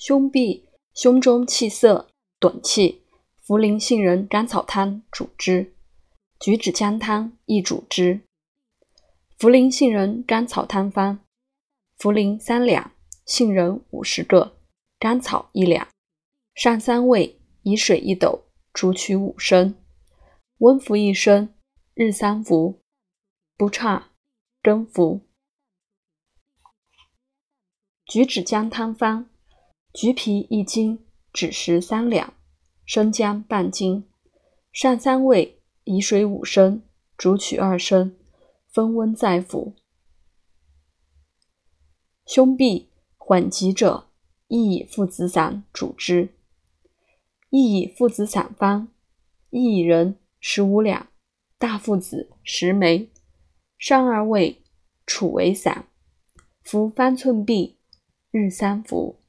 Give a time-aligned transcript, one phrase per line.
[0.00, 0.64] 胸痹，
[0.94, 3.04] 胸中气涩，短气。
[3.46, 5.74] 茯苓杏仁甘草汤主之。
[6.38, 8.22] 橘子姜汤亦主之。
[9.38, 11.22] 茯苓杏仁甘草汤方：
[11.98, 12.92] 茯苓三两，
[13.26, 14.56] 杏仁五十个，
[14.98, 15.86] 甘草一两。
[16.54, 19.74] 上三味，以水一斗，煮取五升，
[20.60, 21.52] 温服一升，
[21.92, 22.80] 日三服。
[23.58, 24.12] 不差，
[24.62, 25.20] 更服。
[28.06, 29.29] 橘子姜汤方：
[29.92, 32.34] 橘皮一斤，枳实三两，
[32.84, 34.04] 生姜半斤。
[34.72, 35.56] 上三味。
[35.84, 36.82] 以水五升，
[37.16, 38.14] 煮取二升，
[38.68, 39.74] 分温再服。
[42.26, 42.86] 胸痹
[43.16, 44.08] 缓急者，
[44.46, 46.34] 亦以附子散主之。
[47.48, 48.88] 亦以附子散方：
[49.50, 51.08] 薏仁十五两，
[51.58, 53.08] 大附子十枚，
[53.78, 54.62] 上二味，
[55.06, 55.88] 杵为散，
[56.62, 57.74] 服方寸匕，
[58.30, 59.19] 日三服。